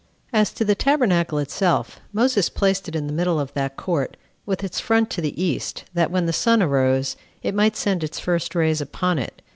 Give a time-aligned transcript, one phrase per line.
[0.31, 0.39] 3.
[0.39, 4.63] As to the tabernacle itself, Moses placed it in the middle of that court, with
[4.63, 8.55] its front to the east, that, when the sun arose, it might send its first
[8.55, 9.43] rays upon it.